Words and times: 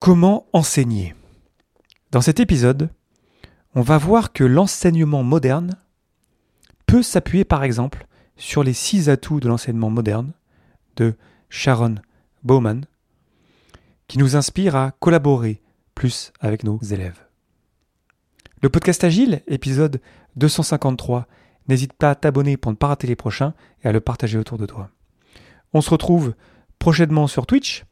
Comment 0.00 0.46
enseigner? 0.54 1.14
Dans 2.10 2.22
cet 2.22 2.40
épisode, 2.40 2.88
on 3.74 3.82
va 3.82 3.98
voir 3.98 4.32
que 4.32 4.44
l'enseignement 4.44 5.22
moderne 5.22 5.76
peut 6.86 7.02
s'appuyer 7.02 7.44
par 7.44 7.64
exemple 7.64 8.06
sur 8.38 8.62
les 8.62 8.72
six 8.72 9.10
atouts 9.10 9.40
de 9.40 9.48
l'enseignement 9.48 9.90
moderne 9.90 10.32
de 10.96 11.16
Sharon 11.50 11.96
Bowman, 12.44 12.86
qui 14.08 14.16
nous 14.16 14.36
inspire 14.36 14.74
à 14.74 14.92
collaborer 15.00 15.60
plus 15.94 16.32
avec 16.40 16.64
nos 16.64 16.78
élèves. 16.78 17.26
Le 18.62 18.70
podcast 18.70 19.04
Agile, 19.04 19.42
épisode 19.48 20.00
253, 20.36 21.26
n'hésite 21.68 21.92
pas 21.92 22.12
à 22.12 22.14
t'abonner 22.14 22.56
pour 22.56 22.72
ne 22.72 22.76
pas 22.76 22.86
rater 22.86 23.06
les 23.06 23.16
prochains 23.16 23.52
et 23.84 23.88
à 23.88 23.92
le 23.92 24.00
partager 24.00 24.38
autour 24.38 24.56
de 24.56 24.64
toi. 24.64 24.88
On 25.74 25.82
se 25.82 25.90
retrouve 25.90 26.32
prochainement 26.78 27.26
sur 27.26 27.44
Twitch 27.44 27.84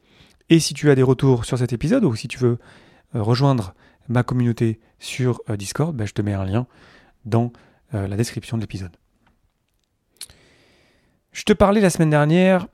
et 0.49 0.59
si 0.59 0.73
tu 0.73 0.89
as 0.89 0.95
des 0.95 1.03
retours 1.03 1.45
sur 1.45 1.57
cet 1.57 1.73
épisode 1.73 2.03
ou 2.03 2.15
si 2.15 2.27
tu 2.27 2.39
veux 2.39 2.57
euh, 3.15 3.21
rejoindre 3.21 3.73
ma 4.07 4.23
communauté 4.23 4.79
sur 4.97 5.41
euh, 5.49 5.57
Discord, 5.57 5.95
ben, 5.95 6.05
je 6.05 6.13
te 6.13 6.21
mets 6.21 6.33
un 6.33 6.45
lien 6.45 6.67
dans 7.25 7.51
euh, 7.93 8.07
la 8.07 8.17
description 8.17 8.57
de 8.57 8.61
l'épisode. 8.61 8.91
Je 11.31 11.43
te 11.43 11.53
parlais 11.53 11.81
la 11.81 11.89
semaine 11.89 12.09
dernière 12.09 12.67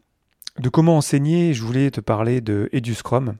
de 0.60 0.70
comment 0.70 0.98
enseigner, 0.98 1.54
je 1.54 1.64
voulais 1.64 1.92
te 1.92 2.00
parler 2.00 2.40
de 2.40 2.70
EduScrum. 2.72 3.36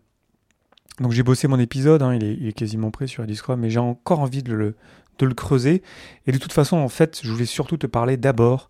Donc 1.00 1.12
j'ai 1.12 1.24
bossé 1.24 1.48
mon 1.48 1.60
épisode, 1.60 2.02
hein, 2.02 2.14
il, 2.14 2.48
est, 2.48 2.54
quasiment 2.54 2.92
prêt 2.92 3.08
sur 3.08 3.24
EduScrum, 3.24 3.60
mais 3.60 3.70
j'ai 3.70 3.80
encore 3.80 4.20
envie 4.20 4.44
de 4.44 4.54
le, 4.54 4.76
de 5.20 5.26
le 5.26 5.34
creuser. 5.34 5.82
Et 6.28 6.32
de 6.34 6.38
toute 6.38 6.54
façon, 6.54 6.78
en 6.78 6.90
fait, 6.90 7.22
je 7.24 7.32
voulais 7.32 7.46
surtout 7.46 7.78
te 7.78 7.88
parler 7.88 8.18
d'abord 8.18 8.70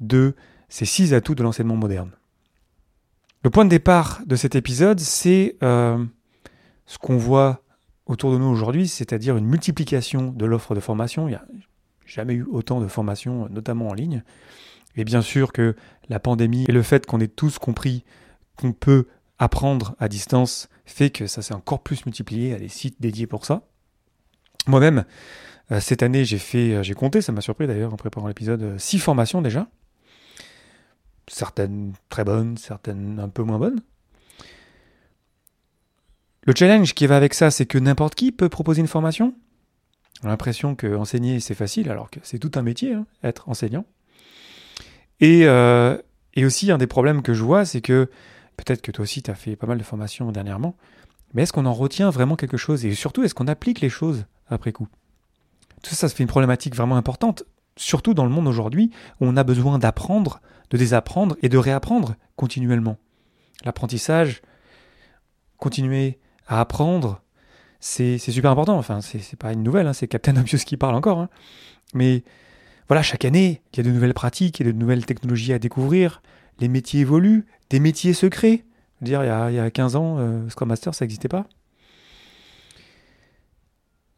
de 0.00 0.34
ces 0.68 0.84
six 0.84 1.14
atouts 1.14 1.34
de 1.34 1.42
l'enseignement 1.42 1.76
moderne. 1.76 2.10
Le 3.46 3.50
point 3.50 3.64
de 3.64 3.70
départ 3.70 4.22
de 4.26 4.34
cet 4.34 4.56
épisode, 4.56 4.98
c'est 4.98 5.54
euh, 5.62 6.04
ce 6.84 6.98
qu'on 6.98 7.16
voit 7.16 7.62
autour 8.06 8.32
de 8.32 8.38
nous 8.38 8.46
aujourd'hui, 8.46 8.88
c'est-à-dire 8.88 9.36
une 9.36 9.46
multiplication 9.46 10.32
de 10.32 10.44
l'offre 10.44 10.74
de 10.74 10.80
formation. 10.80 11.28
Il 11.28 11.30
n'y 11.30 11.36
a 11.36 11.44
jamais 12.04 12.34
eu 12.34 12.42
autant 12.50 12.80
de 12.80 12.88
formations, 12.88 13.48
notamment 13.48 13.90
en 13.90 13.94
ligne. 13.94 14.24
Et 14.96 15.04
bien 15.04 15.22
sûr 15.22 15.52
que 15.52 15.76
la 16.08 16.18
pandémie 16.18 16.64
et 16.66 16.72
le 16.72 16.82
fait 16.82 17.06
qu'on 17.06 17.20
ait 17.20 17.28
tous 17.28 17.60
compris 17.60 18.02
qu'on 18.56 18.72
peut 18.72 19.06
apprendre 19.38 19.94
à 20.00 20.08
distance 20.08 20.68
fait 20.84 21.10
que 21.10 21.28
ça 21.28 21.40
s'est 21.40 21.54
encore 21.54 21.84
plus 21.84 22.04
multiplié 22.04 22.52
à 22.52 22.58
des 22.58 22.68
sites 22.68 23.00
dédiés 23.00 23.28
pour 23.28 23.46
ça. 23.46 23.62
Moi-même, 24.66 25.04
euh, 25.70 25.78
cette 25.78 26.02
année, 26.02 26.24
j'ai 26.24 26.38
fait, 26.38 26.74
euh, 26.74 26.82
j'ai 26.82 26.94
compté, 26.94 27.22
ça 27.22 27.30
m'a 27.30 27.42
surpris 27.42 27.68
d'ailleurs 27.68 27.94
en 27.94 27.96
préparant 27.96 28.26
l'épisode, 28.26 28.76
six 28.76 28.98
formations 28.98 29.40
déjà 29.40 29.68
certaines 31.28 31.92
très 32.08 32.24
bonnes, 32.24 32.56
certaines 32.56 33.18
un 33.18 33.28
peu 33.28 33.42
moins 33.42 33.58
bonnes. 33.58 33.80
Le 36.42 36.54
challenge 36.54 36.94
qui 36.94 37.06
va 37.06 37.16
avec 37.16 37.34
ça, 37.34 37.50
c'est 37.50 37.66
que 37.66 37.78
n'importe 37.78 38.14
qui 38.14 38.30
peut 38.30 38.48
proposer 38.48 38.80
une 38.80 38.86
formation. 38.86 39.34
On 40.22 40.26
a 40.26 40.30
l'impression 40.30 40.74
que 40.74 40.94
enseigner 40.96 41.40
c'est 41.40 41.54
facile, 41.54 41.90
alors 41.90 42.08
que 42.08 42.20
c'est 42.22 42.38
tout 42.38 42.52
un 42.54 42.62
métier, 42.62 42.94
hein, 42.94 43.06
être 43.24 43.48
enseignant. 43.48 43.84
Et, 45.20 45.46
euh, 45.46 45.98
et, 46.34 46.44
aussi, 46.44 46.70
un 46.70 46.78
des 46.78 46.86
problèmes 46.86 47.22
que 47.22 47.34
je 47.34 47.42
vois, 47.42 47.64
c'est 47.64 47.80
que 47.80 48.08
peut-être 48.56 48.80
que 48.80 48.92
toi 48.92 49.02
aussi 49.02 49.22
tu 49.22 49.30
as 49.30 49.34
fait 49.34 49.56
pas 49.56 49.66
mal 49.66 49.78
de 49.78 49.82
formations 49.82 50.30
dernièrement, 50.30 50.76
mais 51.34 51.42
est-ce 51.42 51.52
qu'on 51.52 51.66
en 51.66 51.74
retient 51.74 52.10
vraiment 52.10 52.36
quelque 52.36 52.56
chose? 52.56 52.84
Et 52.86 52.94
surtout, 52.94 53.24
est-ce 53.24 53.34
qu'on 53.34 53.48
applique 53.48 53.80
les 53.80 53.88
choses 53.88 54.24
après 54.48 54.72
coup? 54.72 54.88
Tout 55.82 55.94
ça, 55.94 56.08
ça 56.08 56.14
fait 56.14 56.22
une 56.22 56.28
problématique 56.28 56.74
vraiment 56.74 56.96
importante, 56.96 57.44
surtout 57.76 58.14
dans 58.14 58.24
le 58.24 58.30
monde 58.30 58.48
aujourd'hui 58.48 58.90
où 59.20 59.26
on 59.26 59.36
a 59.36 59.44
besoin 59.44 59.78
d'apprendre 59.78 60.40
de 60.70 60.76
désapprendre 60.76 61.36
et 61.42 61.48
de 61.48 61.58
réapprendre 61.58 62.16
continuellement. 62.36 62.98
L'apprentissage, 63.64 64.42
continuer 65.56 66.18
à 66.46 66.60
apprendre, 66.60 67.22
c'est 67.80 68.18
super 68.18 68.50
important. 68.50 68.76
Enfin, 68.78 69.00
c'est 69.00 69.36
pas 69.36 69.52
une 69.52 69.62
nouvelle, 69.62 69.86
hein, 69.86 69.92
c'est 69.92 70.08
Captain 70.08 70.36
Obvious 70.36 70.58
qui 70.58 70.76
parle 70.76 70.94
encore. 70.94 71.18
Hein. 71.18 71.28
Mais 71.94 72.24
voilà, 72.88 73.02
chaque 73.02 73.24
année, 73.24 73.62
il 73.72 73.78
y 73.78 73.80
a 73.80 73.82
de 73.82 73.90
nouvelles 73.90 74.14
pratiques, 74.14 74.60
il 74.60 74.66
y 74.66 74.68
a 74.68 74.72
de 74.72 74.78
nouvelles 74.78 75.06
technologies 75.06 75.52
à 75.52 75.58
découvrir. 75.58 76.22
Les 76.58 76.68
métiers 76.68 77.00
évoluent, 77.00 77.46
des 77.70 77.80
métiers 77.80 78.12
secrets. 78.12 78.64
dire, 79.00 79.22
il 79.22 79.26
y, 79.26 79.30
a, 79.30 79.50
il 79.50 79.56
y 79.56 79.60
a 79.60 79.70
15 79.70 79.96
ans, 79.96 80.16
euh, 80.18 80.48
Scrum 80.48 80.68
Master, 80.68 80.94
ça 80.94 81.04
n'existait 81.04 81.28
pas. 81.28 81.46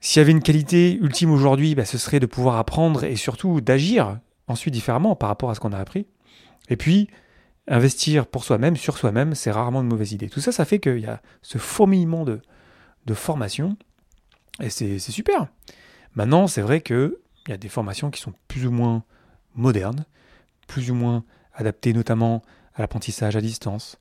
S'il 0.01 0.21
y 0.21 0.23
avait 0.23 0.33
une 0.33 0.43
qualité 0.43 0.95
ultime 0.95 1.31
aujourd'hui, 1.31 1.75
bah, 1.75 1.85
ce 1.85 1.99
serait 1.99 2.21
de 2.21 2.27
pouvoir 2.27 2.57
apprendre 2.57 3.05
et 3.05 3.17
surtout 3.17 3.61
d'agir 3.61 4.19
ensuite 4.47 4.75
différemment 4.75 5.17
par 5.17 5.29
rapport 5.29 5.51
à 5.51 5.55
ce 5.55 5.61
qu'on 5.61 5.73
a 5.73 5.79
appris. 5.79 6.07
Et 6.69 6.77
puis, 6.77 7.09
investir 7.67 8.27
pour 8.27 8.45
soi-même, 8.45 8.77
sur 8.77 8.97
soi-même, 8.97 9.35
c'est 9.35 9.51
rarement 9.51 9.83
une 9.83 9.89
mauvaise 9.89 10.13
idée. 10.13 10.29
Tout 10.29 10.41
ça, 10.41 10.53
ça 10.53 10.65
fait 10.65 10.79
qu'il 10.79 11.01
y 11.01 11.07
a 11.07 11.21
ce 11.43 11.59
fourmillement 11.59 12.25
de, 12.25 12.41
de 13.07 13.15
formation, 13.15 13.77
et 14.61 14.71
c'est 14.71 14.99
super. 14.99 15.47
Maintenant, 16.15 16.47
c'est 16.47 16.63
vrai 16.63 16.81
qu'il 16.81 17.13
y 17.49 17.53
a 17.53 17.57
des 17.57 17.69
formations 17.69 18.11
qui 18.11 18.21
sont 18.21 18.33
plus 18.49 18.67
ou 18.67 18.71
moins 18.71 19.05
modernes, 19.55 20.05
plus 20.67 20.91
ou 20.91 20.95
moins 20.95 21.25
adaptées 21.55 21.93
notamment 21.93 22.43
à 22.75 22.83
l'apprentissage 22.83 23.37
à 23.37 23.41
distance, 23.41 23.99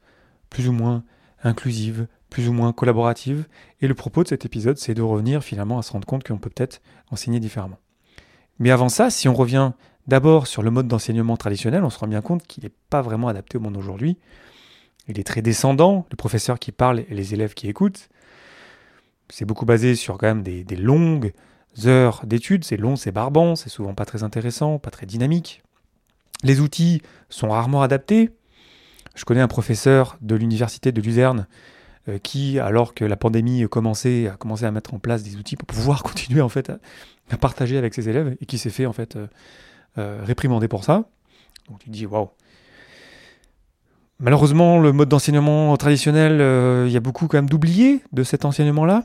plus 0.49 0.67
ou 0.67 0.71
moins 0.71 1.03
inclusives, 1.43 2.07
plus 2.29 2.49
ou 2.49 2.53
moins 2.53 2.73
collaboratives. 2.73 3.45
Et 3.81 3.87
le 3.87 3.93
propos 3.93 4.23
de 4.23 4.27
cet 4.27 4.45
épisode, 4.45 4.77
c'est 4.77 4.93
de 4.93 5.01
revenir 5.01 5.43
finalement 5.43 5.79
à 5.79 5.81
se 5.81 5.91
rendre 5.91 6.05
compte 6.05 6.23
qu'on 6.23 6.37
peut 6.37 6.49
peut-être 6.49 6.81
enseigner 7.11 7.39
différemment. 7.39 7.79
Mais 8.59 8.71
avant 8.71 8.89
ça, 8.89 9.09
si 9.09 9.27
on 9.27 9.33
revient 9.33 9.71
D'abord, 10.07 10.47
sur 10.47 10.63
le 10.63 10.71
mode 10.71 10.87
d'enseignement 10.87 11.35
traditionnel, 11.35 11.83
on 11.83 11.89
se 11.89 11.99
rend 11.99 12.07
bien 12.07 12.21
compte 12.21 12.47
qu'il 12.47 12.63
n'est 12.63 12.71
pas 12.89 13.01
vraiment 13.01 13.27
adapté 13.27 13.57
au 13.57 13.61
monde 13.61 13.73
d'aujourd'hui. 13.73 14.17
Il 15.09 15.19
est 15.19 15.25
très 15.25 15.41
descendant, 15.41 16.05
le 16.09 16.15
professeur 16.15 16.59
qui 16.59 16.71
parle 16.71 17.01
et 17.01 17.13
les 17.13 17.33
élèves 17.33 17.53
qui 17.53 17.67
écoutent. 17.67 18.07
C'est 19.29 19.43
beaucoup 19.43 19.65
basé 19.65 19.95
sur 19.95 20.17
quand 20.17 20.27
même 20.27 20.43
des, 20.43 20.63
longues 20.77 21.33
heures 21.85 22.21
d'études. 22.25 22.63
C'est 22.63 22.77
long, 22.77 22.95
c'est 22.95 23.11
barbant, 23.11 23.57
c'est 23.57 23.69
souvent 23.69 23.93
pas 23.93 24.05
très 24.05 24.23
intéressant, 24.23 24.79
pas 24.79 24.91
très 24.91 25.05
dynamique. 25.05 25.61
Les 26.43 26.61
outils 26.61 27.01
sont 27.29 27.49
rarement 27.49 27.81
adaptés. 27.81 28.29
Je 29.13 29.25
connais 29.25 29.41
un 29.41 29.49
professeur 29.49 30.17
de 30.21 30.35
l'université 30.35 30.93
de 30.93 31.01
Luzerne 31.01 31.47
qui, 32.23 32.59
alors 32.59 32.93
que 32.93 33.03
la 33.03 33.17
pandémie 33.17 33.67
commençait, 33.69 34.27
a 34.27 34.37
commencé 34.37 34.65
à 34.65 34.71
mettre 34.71 34.93
en 34.93 34.99
place 34.99 35.23
des 35.23 35.35
outils 35.35 35.55
pour 35.55 35.67
pouvoir 35.67 36.03
continuer 36.03 36.41
en 36.41 36.49
fait 36.49 36.69
à, 36.69 37.37
partager 37.37 37.77
avec 37.77 37.93
ses 37.93 38.07
élèves 38.09 38.37
et 38.39 38.45
qui 38.45 38.57
s'est 38.57 38.69
fait 38.69 38.85
en 38.85 38.93
fait 38.93 39.15
euh, 39.15 39.27
euh, 39.97 40.21
réprimandé 40.23 40.67
pour 40.67 40.83
ça. 40.83 41.05
Donc 41.69 41.79
tu 41.79 41.87
te 41.87 41.93
dis, 41.93 42.05
waouh. 42.05 42.29
Malheureusement, 44.19 44.79
le 44.79 44.93
mode 44.93 45.09
d'enseignement 45.09 45.75
traditionnel, 45.77 46.41
euh, 46.41 46.85
il 46.87 46.93
y 46.93 46.97
a 46.97 46.99
beaucoup 46.99 47.27
quand 47.27 47.37
même 47.37 47.49
d'oubliés 47.49 48.01
de 48.13 48.23
cet 48.23 48.45
enseignement-là. 48.45 49.03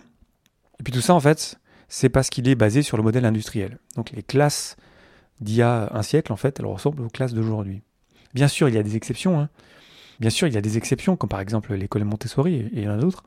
Et 0.81 0.83
puis 0.83 0.93
tout 0.93 1.03
ça, 1.03 1.13
en 1.13 1.21
fait, 1.21 1.59
c'est 1.89 2.09
parce 2.09 2.31
qu'il 2.31 2.49
est 2.49 2.55
basé 2.55 2.83
sur 2.83 2.97
le 2.97 3.03
modèle 3.03 3.27
industriel. 3.27 3.79
Donc 3.97 4.11
les 4.13 4.23
classes 4.23 4.77
d'il 5.41 5.57
y 5.57 5.63
a 5.63 5.91
un 5.93 6.03
siècle, 6.03 6.33
en 6.33 6.37
fait, 6.37 6.59
elles 6.61 6.67
ressemblent 6.67 7.03
aux 7.03 7.11
classes 7.11 7.35
d'aujourd'hui. 7.35 7.83
Bien 8.33 8.49
sûr, 8.49 8.69
il 8.69 8.75
y 8.75 8.79
a 8.79 8.83
des 8.83 8.97
exceptions. 8.97 9.39
Hein. 9.39 9.51
Bien 10.23 10.31
sûr, 10.31 10.49
il 10.49 10.55
y 10.55 10.57
a 10.57 10.63
des 10.63 10.79
exceptions, 10.79 11.17
comme 11.17 11.29
par 11.29 11.41
exemple 11.41 11.75
l'école 11.75 12.05
Montessori 12.05 12.55
et 12.55 12.71
il 12.73 12.83
y 12.85 12.89
en 12.89 12.93
a 12.93 12.97
d'autres. 12.97 13.25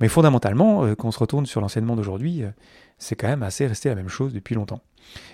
Mais 0.00 0.06
fondamentalement, 0.06 0.84
euh, 0.84 0.94
quand 0.94 1.08
on 1.08 1.10
se 1.10 1.18
retourne 1.18 1.46
sur 1.46 1.60
l'enseignement 1.60 1.96
d'aujourd'hui, 1.96 2.44
c'est 2.98 3.16
quand 3.16 3.26
même 3.26 3.42
assez 3.42 3.66
resté 3.66 3.88
la 3.88 3.96
même 3.96 4.08
chose 4.08 4.32
depuis 4.32 4.54
longtemps. 4.54 4.82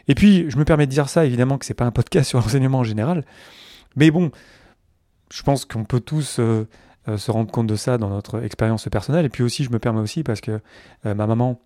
Et 0.08 0.14
puis, 0.14 0.50
je 0.50 0.56
me 0.56 0.64
permets 0.64 0.86
de 0.86 0.92
dire 0.92 1.10
ça, 1.10 1.26
évidemment 1.26 1.58
que 1.58 1.66
c'est 1.66 1.74
pas 1.74 1.84
un 1.84 1.90
podcast 1.90 2.28
sur 2.30 2.38
l'enseignement 2.38 2.78
en 2.78 2.84
général, 2.84 3.26
mais 3.96 4.10
bon, 4.10 4.30
je 5.32 5.42
pense 5.42 5.64
qu'on 5.64 5.84
peut 5.84 6.00
tous 6.00 6.38
euh, 6.38 6.68
euh, 7.08 7.16
se 7.16 7.30
rendre 7.30 7.50
compte 7.50 7.66
de 7.66 7.76
ça 7.76 7.98
dans 7.98 8.08
notre 8.08 8.42
expérience 8.42 8.88
personnelle. 8.88 9.24
Et 9.24 9.28
puis 9.28 9.42
aussi, 9.42 9.64
je 9.64 9.70
me 9.70 9.78
permets 9.78 10.00
aussi 10.00 10.22
parce 10.22 10.40
que 10.40 10.60
euh, 11.06 11.14
ma 11.14 11.26
maman, 11.26 11.60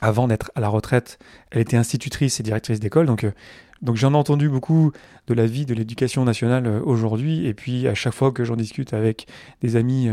avant 0.00 0.28
d'être 0.28 0.50
à 0.54 0.60
la 0.60 0.68
retraite, 0.68 1.18
elle 1.50 1.60
était 1.60 1.76
institutrice 1.76 2.40
et 2.40 2.42
directrice 2.42 2.80
d'école, 2.80 3.06
donc 3.06 3.26
donc 3.82 3.96
j'en 3.96 4.12
ai 4.12 4.16
entendu 4.16 4.48
beaucoup 4.48 4.92
de 5.26 5.34
la 5.34 5.46
vie 5.46 5.66
de 5.66 5.74
l'éducation 5.74 6.24
nationale 6.24 6.66
aujourd'hui, 6.84 7.46
et 7.46 7.54
puis 7.54 7.86
à 7.86 7.94
chaque 7.94 8.14
fois 8.14 8.32
que 8.32 8.44
j'en 8.44 8.56
discute 8.56 8.94
avec 8.94 9.26
des 9.60 9.76
amis 9.76 10.08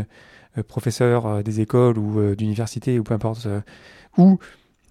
professeurs 0.68 1.42
des 1.42 1.60
écoles 1.60 1.96
ou 1.96 2.34
d'universités 2.34 2.98
ou 2.98 3.02
peu 3.02 3.14
importe 3.14 3.48
où 4.18 4.38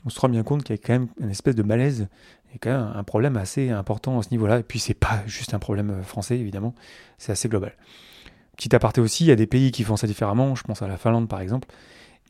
on 0.05 0.09
se 0.09 0.19
rend 0.19 0.29
bien 0.29 0.43
compte 0.43 0.63
qu'il 0.63 0.75
y 0.75 0.79
a 0.79 0.81
quand 0.81 0.93
même 0.93 1.07
une 1.19 1.29
espèce 1.29 1.55
de 1.55 1.63
malaise 1.63 2.07
et 2.53 2.59
quand 2.59 2.71
même 2.71 2.91
un 2.95 3.03
problème 3.03 3.37
assez 3.37 3.69
important 3.69 4.19
à 4.19 4.23
ce 4.23 4.29
niveau-là. 4.31 4.59
Et 4.59 4.63
puis 4.63 4.79
c'est 4.79 4.93
pas 4.93 5.23
juste 5.25 5.53
un 5.53 5.59
problème 5.59 5.91
euh, 5.91 6.03
français 6.03 6.37
évidemment, 6.37 6.73
c'est 7.17 7.31
assez 7.31 7.49
global. 7.49 7.73
Petit 8.57 8.75
aparté 8.75 9.01
aussi, 9.01 9.25
il 9.25 9.27
y 9.27 9.31
a 9.31 9.35
des 9.35 9.47
pays 9.47 9.71
qui 9.71 9.83
font 9.83 9.95
ça 9.95 10.07
différemment. 10.07 10.55
Je 10.55 10.63
pense 10.63 10.81
à 10.81 10.87
la 10.87 10.97
Finlande 10.97 11.27
par 11.27 11.41
exemple. 11.41 11.67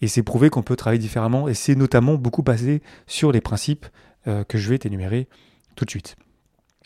Et 0.01 0.07
c'est 0.07 0.23
prouvé 0.23 0.49
qu'on 0.49 0.63
peut 0.63 0.75
travailler 0.75 0.99
différemment. 0.99 1.47
Et 1.47 1.53
c'est 1.53 1.75
notamment 1.75 2.15
beaucoup 2.15 2.43
basé 2.43 2.81
sur 3.07 3.31
les 3.31 3.41
principes 3.41 3.85
euh, 4.27 4.43
que 4.43 4.57
je 4.57 4.69
vais 4.69 4.77
t'énumérer 4.77 5.27
tout 5.75 5.85
de 5.85 5.89
suite. 5.89 6.15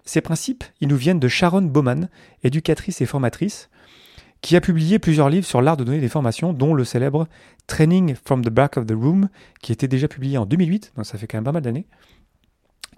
Ces 0.06 0.22
principes, 0.22 0.64
ils 0.82 0.88
nous 0.88 0.98
viennent 0.98 1.20
de 1.20 1.28
Sharon 1.28 1.64
Bowman, 1.64 2.10
éducatrice 2.44 3.02
et 3.02 3.06
formatrice, 3.06 3.70
qui 4.42 4.56
a 4.56 4.62
publié 4.62 5.00
plusieurs 5.00 5.30
livres 5.30 5.48
sur 5.48 5.62
l'art 5.62 5.78
de 5.78 5.84
donner 5.84 6.00
des 6.00 6.10
formations, 6.10 6.54
dont 6.54 6.76
le 6.76 6.84
célèbre 6.84 7.28
Training 7.66 8.16
from 8.24 8.46
the 8.46 8.50
Back 8.50 8.78
of 8.78 8.86
the 8.86 8.92
Room, 8.92 9.30
qui 9.62 9.72
était 9.72 9.88
déjà 9.88 10.08
publié 10.08 10.38
en 10.38 10.46
2008, 10.46 10.94
donc 10.96 11.06
ça 11.08 11.18
fait 11.18 11.26
quand 11.26 11.38
même 11.38 11.46
pas 11.46 11.52
mal 11.52 11.64
d'années, 11.64 11.88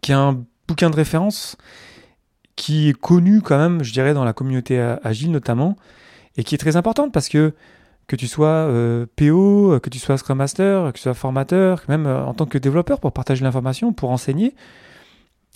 qui 0.02 0.12
est 0.12 0.16
un 0.16 0.44
bouquin 0.68 0.90
de 0.90 0.96
référence 0.96 1.56
qui 2.58 2.90
est 2.90 3.00
connu 3.00 3.42
quand 3.42 3.58
même, 3.58 3.84
je 3.84 3.94
dirais, 3.94 4.14
dans 4.14 4.26
la 4.26 4.34
communauté 4.34 4.78
agile 5.04 5.32
notamment, 5.32 5.78
et 6.36 6.44
qui 6.44 6.56
est 6.56 6.58
très 6.58 6.76
importante 6.76 7.14
parce 7.14 7.30
que 7.30 7.54
que 8.08 8.16
tu 8.16 8.28
sois 8.28 8.48
euh, 8.48 9.06
PO, 9.18 9.80
que 9.82 9.90
tu 9.90 10.00
sois 10.00 10.18
Scrum 10.18 10.38
Master, 10.38 10.92
que 10.92 10.98
tu 10.98 11.04
sois 11.04 11.14
formateur, 11.14 11.84
même 11.90 12.08
euh, 12.08 12.24
en 12.24 12.34
tant 12.34 12.46
que 12.46 12.58
développeur 12.58 13.00
pour 13.00 13.12
partager 13.12 13.44
l'information, 13.44 13.94
pour 13.94 14.12
enseigner, 14.12 14.56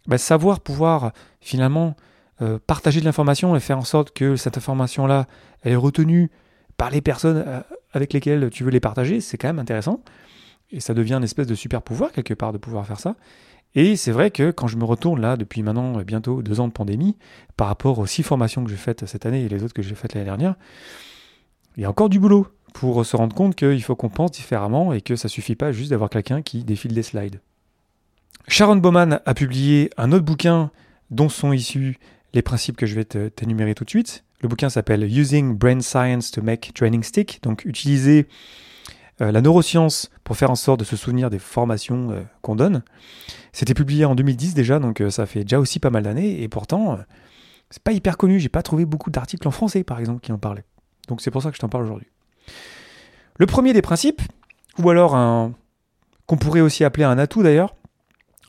bah, 0.05 0.17
savoir 0.17 0.59
pouvoir 0.59 1.13
finalement 1.39 1.95
euh, 2.41 2.59
partager 2.67 2.99
de 2.99 3.05
l'information 3.05 3.55
et 3.55 3.59
faire 3.59 3.77
en 3.77 3.85
sorte 3.85 4.11
que 4.11 4.35
cette 4.35 4.57
information-là, 4.57 5.27
elle 5.63 5.73
est 5.73 5.77
retenue 5.77 6.29
par 6.75 6.89
les 6.89 7.01
personnes 7.01 7.63
avec 7.93 8.11
lesquelles 8.11 8.49
tu 8.49 8.63
veux 8.63 8.71
les 8.71 8.79
partager, 8.79 9.21
c'est 9.21 9.37
quand 9.37 9.49
même 9.49 9.59
intéressant. 9.59 10.01
Et 10.71 10.79
ça 10.79 10.93
devient 10.95 11.13
une 11.13 11.23
espèce 11.23 11.45
de 11.45 11.53
super 11.53 11.83
pouvoir 11.83 12.11
quelque 12.11 12.33
part 12.33 12.53
de 12.53 12.57
pouvoir 12.57 12.87
faire 12.87 12.99
ça. 12.99 13.15
Et 13.75 13.95
c'est 13.95 14.11
vrai 14.11 14.31
que 14.31 14.49
quand 14.49 14.67
je 14.67 14.77
me 14.77 14.83
retourne 14.83 15.21
là, 15.21 15.37
depuis 15.37 15.61
maintenant 15.61 16.01
bientôt 16.01 16.41
deux 16.41 16.59
ans 16.59 16.67
de 16.67 16.73
pandémie, 16.73 17.17
par 17.55 17.67
rapport 17.67 17.99
aux 17.99 18.07
six 18.07 18.23
formations 18.23 18.63
que 18.63 18.69
j'ai 18.71 18.77
faites 18.77 19.05
cette 19.05 19.27
année 19.27 19.43
et 19.43 19.49
les 19.49 19.63
autres 19.63 19.75
que 19.75 19.83
j'ai 19.83 19.93
faites 19.93 20.15
l'année 20.15 20.25
dernière, 20.25 20.55
il 21.77 21.83
y 21.83 21.85
a 21.85 21.89
encore 21.89 22.09
du 22.09 22.19
boulot 22.19 22.47
pour 22.73 23.05
se 23.05 23.15
rendre 23.15 23.35
compte 23.35 23.55
qu'il 23.55 23.81
faut 23.83 23.95
qu'on 23.95 24.09
pense 24.09 24.31
différemment 24.31 24.93
et 24.93 25.01
que 25.01 25.15
ça 25.15 25.27
suffit 25.27 25.55
pas 25.55 25.71
juste 25.71 25.91
d'avoir 25.91 26.09
quelqu'un 26.09 26.41
qui 26.41 26.63
défile 26.63 26.93
des 26.93 27.03
slides. 27.03 27.41
Sharon 28.47 28.77
Bowman 28.77 29.19
a 29.25 29.33
publié 29.33 29.89
un 29.97 30.11
autre 30.11 30.25
bouquin 30.25 30.71
dont 31.09 31.29
sont 31.29 31.53
issus 31.53 31.97
les 32.33 32.41
principes 32.41 32.77
que 32.77 32.85
je 32.85 32.95
vais 32.95 33.05
t'énumérer 33.05 33.75
tout 33.75 33.83
de 33.83 33.89
suite. 33.89 34.23
Le 34.41 34.47
bouquin 34.47 34.69
s'appelle 34.69 35.03
Using 35.03 35.55
Brain 35.55 35.81
Science 35.81 36.31
to 36.31 36.41
Make 36.41 36.73
Training 36.73 37.03
Stick, 37.03 37.39
donc 37.43 37.63
utiliser 37.65 38.27
euh, 39.21 39.31
la 39.31 39.41
neuroscience 39.41 40.09
pour 40.23 40.37
faire 40.37 40.49
en 40.49 40.55
sorte 40.55 40.79
de 40.79 40.85
se 40.85 40.95
souvenir 40.95 41.29
des 41.29 41.37
formations 41.37 42.11
euh, 42.11 42.21
qu'on 42.41 42.55
donne. 42.55 42.83
C'était 43.51 43.73
publié 43.73 44.05
en 44.05 44.15
2010 44.15 44.53
déjà, 44.53 44.79
donc 44.79 45.01
euh, 45.01 45.11
ça 45.11 45.25
fait 45.25 45.43
déjà 45.43 45.59
aussi 45.59 45.79
pas 45.79 45.91
mal 45.91 46.03
d'années, 46.03 46.41
et 46.41 46.47
pourtant, 46.47 46.97
c'est 47.69 47.83
pas 47.83 47.91
hyper 47.91 48.17
connu. 48.17 48.39
J'ai 48.39 48.49
pas 48.49 48.63
trouvé 48.63 48.85
beaucoup 48.85 49.11
d'articles 49.11 49.47
en 49.47 49.51
français, 49.51 49.83
par 49.83 49.99
exemple, 49.99 50.21
qui 50.21 50.31
en 50.31 50.39
parlaient. 50.39 50.65
Donc 51.11 51.19
c'est 51.19 51.29
pour 51.29 51.43
ça 51.43 51.49
que 51.49 51.55
je 51.55 51.59
t'en 51.59 51.67
parle 51.67 51.83
aujourd'hui. 51.83 52.07
Le 53.37 53.45
premier 53.45 53.73
des 53.73 53.81
principes, 53.81 54.21
ou 54.79 54.89
alors 54.89 55.11
qu'on 56.25 56.37
pourrait 56.37 56.61
aussi 56.61 56.85
appeler 56.85 57.03
un 57.03 57.17
atout 57.17 57.43
d'ailleurs, 57.43 57.75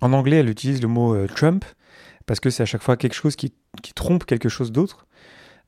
en 0.00 0.12
anglais 0.12 0.36
elle 0.36 0.48
utilise 0.48 0.80
le 0.80 0.86
mot 0.86 1.26
Trump, 1.26 1.64
parce 2.24 2.38
que 2.38 2.50
c'est 2.50 2.62
à 2.62 2.66
chaque 2.66 2.82
fois 2.82 2.96
quelque 2.96 3.14
chose 3.14 3.34
qui, 3.34 3.52
trompe 3.96 4.24
quelque 4.26 4.48
chose 4.48 4.70
d'autre. 4.70 5.08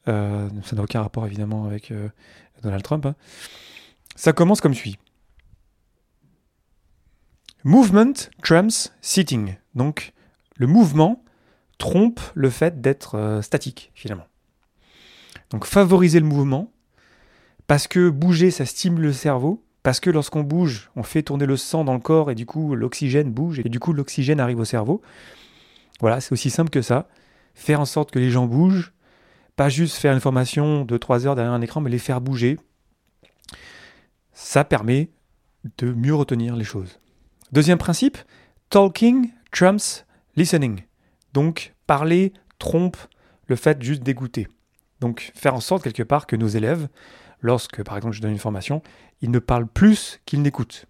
ça 0.06 0.48
n'a 0.72 0.82
aucun 0.82 1.02
rapport 1.02 1.26
évidemment 1.26 1.64
avec 1.64 1.92
Donald 2.62 2.84
Trump. 2.84 3.06
Hein. 3.06 3.16
Ça 4.14 4.32
commence 4.32 4.60
comme 4.60 4.74
suit. 4.74 4.96
Movement 7.64 8.30
trumps 8.42 8.92
sitting. 9.00 9.56
Donc, 9.74 10.12
le 10.56 10.68
mouvement 10.68 11.24
trompe 11.78 12.20
le 12.34 12.50
fait 12.50 12.80
d'être 12.80 13.16
euh, 13.16 13.42
statique, 13.42 13.90
finalement. 13.94 14.26
Donc, 15.50 15.64
favoriser 15.64 16.20
le 16.20 16.26
mouvement, 16.26 16.70
parce 17.66 17.88
que 17.88 18.10
bouger, 18.10 18.50
ça 18.50 18.66
stimule 18.66 19.02
le 19.02 19.12
cerveau, 19.12 19.62
parce 19.82 20.00
que 20.00 20.10
lorsqu'on 20.10 20.42
bouge, 20.42 20.90
on 20.96 21.02
fait 21.02 21.22
tourner 21.22 21.46
le 21.46 21.56
sang 21.56 21.84
dans 21.84 21.94
le 21.94 22.00
corps 22.00 22.30
et 22.30 22.34
du 22.34 22.46
coup, 22.46 22.74
l'oxygène 22.74 23.30
bouge 23.30 23.60
et 23.60 23.68
du 23.68 23.80
coup, 23.80 23.92
l'oxygène 23.92 24.40
arrive 24.40 24.60
au 24.60 24.64
cerveau. 24.64 25.02
Voilà, 26.00 26.20
c'est 26.20 26.32
aussi 26.32 26.50
simple 26.50 26.70
que 26.70 26.82
ça. 26.82 27.08
Faire 27.54 27.80
en 27.80 27.84
sorte 27.84 28.10
que 28.10 28.18
les 28.18 28.30
gens 28.30 28.46
bougent, 28.46 28.92
pas 29.56 29.68
juste 29.68 29.96
faire 29.96 30.12
une 30.12 30.20
formation 30.20 30.84
de 30.84 30.96
3 30.96 31.26
heures 31.26 31.34
derrière 31.36 31.52
un 31.52 31.60
écran, 31.60 31.80
mais 31.80 31.90
les 31.90 31.98
faire 31.98 32.20
bouger 32.20 32.58
ça 34.34 34.64
permet 34.64 35.10
de 35.78 35.92
mieux 35.92 36.14
retenir 36.14 36.56
les 36.56 36.64
choses. 36.64 37.00
Deuxième 37.52 37.78
principe, 37.78 38.18
talking 38.68 39.30
trumps 39.52 40.04
listening. 40.36 40.82
Donc 41.32 41.72
parler 41.86 42.32
trompe 42.58 42.96
le 43.46 43.56
fait 43.56 43.80
juste 43.80 44.02
d'écouter. 44.02 44.48
Donc 45.00 45.32
faire 45.34 45.54
en 45.54 45.60
sorte 45.60 45.84
quelque 45.84 46.02
part 46.02 46.26
que 46.26 46.36
nos 46.36 46.48
élèves, 46.48 46.88
lorsque 47.44 47.84
par 47.84 47.96
exemple 47.96 48.16
je 48.16 48.22
donne 48.22 48.32
une 48.32 48.38
formation, 48.38 48.82
ils 49.20 49.30
ne 49.30 49.38
parlent 49.38 49.68
plus 49.68 50.20
qu'ils 50.24 50.42
n'écoutent. 50.42 50.86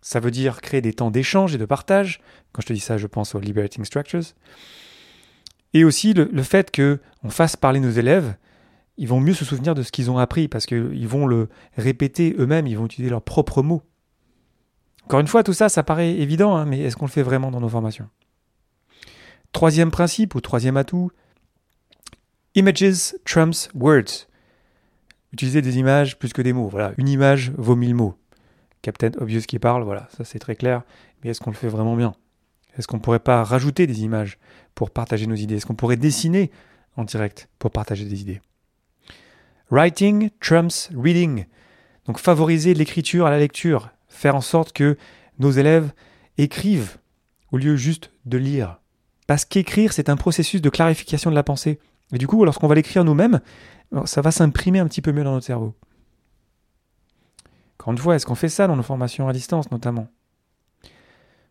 Ça 0.00 0.18
veut 0.18 0.30
dire 0.30 0.60
créer 0.60 0.80
des 0.80 0.94
temps 0.94 1.10
d'échange 1.10 1.54
et 1.54 1.58
de 1.58 1.64
partage. 1.66 2.20
Quand 2.52 2.62
je 2.62 2.66
te 2.66 2.72
dis 2.72 2.80
ça, 2.80 2.96
je 2.96 3.06
pense 3.06 3.34
aux 3.34 3.40
liberating 3.40 3.84
structures. 3.84 4.22
Et 5.74 5.84
aussi 5.84 6.14
le, 6.14 6.42
fait 6.42 6.74
qu'on 6.74 7.30
fasse 7.30 7.56
parler 7.56 7.80
nos 7.80 7.90
élèves, 7.90 8.34
ils 8.96 9.08
vont 9.08 9.20
mieux 9.20 9.34
se 9.34 9.44
souvenir 9.44 9.74
de 9.74 9.82
ce 9.82 9.92
qu'ils 9.92 10.10
ont 10.10 10.18
appris 10.18 10.48
parce 10.48 10.66
qu'ils 10.66 11.08
vont 11.08 11.26
le 11.26 11.48
répéter 11.76 12.34
eux-mêmes, 12.38 12.66
ils 12.66 12.78
vont 12.78 12.86
utiliser 12.86 13.10
leurs 13.10 13.22
propres 13.22 13.62
mots. 13.62 13.82
Encore 15.04 15.20
une 15.20 15.26
fois, 15.26 15.42
tout 15.42 15.52
ça, 15.52 15.68
ça 15.68 15.82
paraît 15.82 16.12
évident, 16.12 16.56
hein, 16.56 16.64
mais 16.64 16.80
est-ce 16.80 16.96
qu'on 16.96 17.06
le 17.06 17.10
fait 17.10 17.22
vraiment 17.22 17.50
dans 17.50 17.60
nos 17.60 17.68
formations? 17.68 18.08
Troisième 19.52 19.90
principe 19.90 20.34
ou 20.34 20.40
troisième 20.40 20.78
atout, 20.78 21.10
images 22.54 23.14
trumps 23.24 23.68
words. 23.74 24.28
Utiliser 25.34 25.62
des 25.62 25.78
images 25.78 26.16
plus 26.16 26.32
que 26.32 26.42
des 26.42 26.52
mots. 26.52 26.68
Voilà, 26.68 26.92
une 26.96 27.08
image 27.08 27.50
vaut 27.58 27.74
mille 27.74 27.96
mots. 27.96 28.14
Captain 28.82 29.10
Obvious 29.18 29.40
qui 29.40 29.58
parle, 29.58 29.82
voilà, 29.82 30.06
ça 30.16 30.24
c'est 30.24 30.38
très 30.38 30.54
clair. 30.54 30.82
Mais 31.22 31.30
est-ce 31.30 31.40
qu'on 31.40 31.50
le 31.50 31.56
fait 31.56 31.66
vraiment 31.66 31.96
bien? 31.96 32.14
Est-ce 32.78 32.86
qu'on 32.86 32.98
ne 32.98 33.02
pourrait 33.02 33.18
pas 33.18 33.42
rajouter 33.42 33.88
des 33.88 34.04
images 34.04 34.38
pour 34.76 34.92
partager 34.92 35.26
nos 35.26 35.34
idées? 35.34 35.56
Est-ce 35.56 35.66
qu'on 35.66 35.74
pourrait 35.74 35.96
dessiner 35.96 36.52
en 36.96 37.02
direct 37.02 37.48
pour 37.58 37.72
partager 37.72 38.04
des 38.04 38.20
idées? 38.20 38.40
Writing 39.72 40.30
trumps 40.40 40.88
reading. 40.96 41.46
Donc 42.06 42.20
favoriser 42.20 42.72
l'écriture 42.72 43.26
à 43.26 43.30
la 43.30 43.40
lecture, 43.40 43.90
faire 44.06 44.36
en 44.36 44.40
sorte 44.40 44.72
que 44.72 44.96
nos 45.40 45.50
élèves 45.50 45.90
écrivent 46.38 46.98
au 47.50 47.56
lieu 47.56 47.74
juste 47.74 48.12
de 48.24 48.38
lire. 48.38 48.78
Parce 49.26 49.44
qu'écrire, 49.44 49.92
c'est 49.92 50.08
un 50.08 50.16
processus 50.16 50.62
de 50.62 50.70
clarification 50.70 51.28
de 51.28 51.34
la 51.34 51.42
pensée. 51.42 51.80
Et 52.12 52.18
du 52.18 52.28
coup, 52.28 52.44
lorsqu'on 52.44 52.68
va 52.68 52.76
l'écrire 52.76 53.02
nous-mêmes, 53.02 53.40
ça 54.06 54.20
va 54.20 54.30
s'imprimer 54.30 54.78
un 54.78 54.86
petit 54.86 55.02
peu 55.02 55.12
mieux 55.12 55.24
dans 55.24 55.32
notre 55.32 55.46
cerveau. 55.46 55.74
Encore 57.78 57.92
une 57.92 57.98
fois, 57.98 58.16
est-ce 58.16 58.26
qu'on 58.26 58.34
fait 58.34 58.48
ça 58.48 58.66
dans 58.66 58.76
nos 58.76 58.82
formations 58.82 59.28
à 59.28 59.32
distance 59.32 59.70
notamment? 59.70 60.08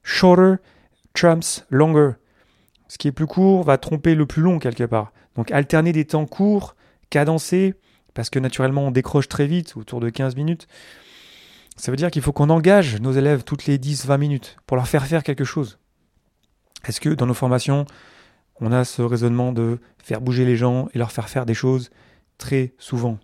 Shorter 0.03 0.55
trumps 1.13 1.65
longer. 1.69 2.13
Ce 2.87 2.97
qui 2.97 3.07
est 3.07 3.11
plus 3.11 3.27
court 3.27 3.63
va 3.63 3.77
tromper 3.77 4.15
le 4.15 4.25
plus 4.25 4.41
long 4.41 4.59
quelque 4.59 4.83
part. 4.83 5.13
Donc 5.35 5.51
alterner 5.51 5.91
des 5.91 6.05
temps 6.05 6.25
courts, 6.25 6.75
cadencés, 7.09 7.75
parce 8.13 8.29
que 8.29 8.39
naturellement 8.39 8.87
on 8.87 8.91
décroche 8.91 9.27
très 9.27 9.47
vite, 9.47 9.75
autour 9.77 9.99
de 9.99 10.09
15 10.09 10.35
minutes. 10.35 10.67
Ça 11.75 11.91
veut 11.91 11.97
dire 11.97 12.11
qu'il 12.11 12.21
faut 12.21 12.33
qu'on 12.33 12.49
engage 12.49 12.99
nos 13.01 13.11
élèves 13.11 13.43
toutes 13.43 13.65
les 13.65 13.77
10-20 13.77 14.17
minutes 14.19 14.57
pour 14.67 14.77
leur 14.77 14.87
faire 14.87 15.05
faire 15.05 15.23
quelque 15.23 15.43
chose. 15.43 15.79
Est-ce 16.85 16.99
que 17.01 17.09
dans 17.09 17.25
nos 17.25 17.33
formations, 17.33 17.85
on 18.59 18.71
a 18.71 18.85
ce 18.85 19.01
raisonnement 19.01 19.53
de 19.53 19.79
faire 19.97 20.21
bouger 20.21 20.45
les 20.45 20.55
gens 20.55 20.87
et 20.93 20.97
leur 20.99 21.11
faire 21.11 21.29
faire 21.29 21.45
des 21.45 21.53
choses 21.53 21.89
très 22.37 22.73
souvent 22.77 23.19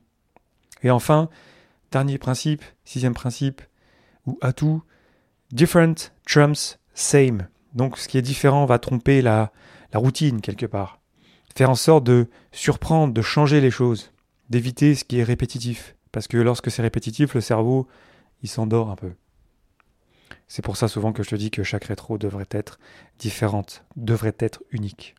Et 0.83 0.91
enfin, 0.91 1.29
dernier 1.91 2.17
principe, 2.17 2.63
sixième 2.85 3.13
principe, 3.13 3.61
ou 4.25 4.38
atout, 4.41 4.83
different 5.51 6.11
trumps 6.28 6.80
same. 6.94 7.47
Donc 7.73 7.97
ce 7.97 8.07
qui 8.07 8.18
est 8.18 8.21
différent 8.21 8.66
va 8.66 8.80
tromper 8.80 9.21
la, 9.21 9.51
la 9.94 9.99
routine 9.99 10.42
quelque 10.42 10.66
part. 10.66 10.99
Faire 11.56 11.69
en 11.69 11.75
sorte 11.75 12.04
de 12.04 12.28
surprendre, 12.51 13.13
de 13.13 13.21
changer 13.21 13.61
les 13.61 13.71
choses 13.71 14.11
d'éviter 14.49 14.95
ce 14.95 15.04
qui 15.04 15.19
est 15.19 15.23
répétitif. 15.23 15.95
Parce 16.11 16.28
que 16.28 16.37
lorsque 16.37 16.71
c'est 16.71 16.81
répétitif, 16.81 17.35
le 17.35 17.42
cerveau, 17.42 17.87
il 18.42 18.49
s'endort 18.49 18.89
un 18.89 18.95
peu. 18.95 19.13
C'est 20.47 20.63
pour 20.63 20.78
ça 20.78 20.87
souvent 20.87 21.13
que 21.13 21.23
je 21.23 21.30
te 21.30 21.35
dis 21.35 21.51
que 21.51 21.63
chaque 21.63 21.85
rétro 21.85 22.18
devrait 22.18 22.47
être 22.51 22.80
différente, 23.19 23.85
devrait 23.95 24.35
être 24.39 24.63
unique. 24.71 25.16